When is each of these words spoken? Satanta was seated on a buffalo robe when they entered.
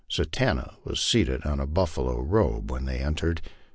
Satanta 0.09 0.77
was 0.83 0.99
seated 0.99 1.43
on 1.45 1.59
a 1.59 1.67
buffalo 1.67 2.19
robe 2.23 2.71
when 2.71 2.85
they 2.85 2.97
entered. 2.97 3.39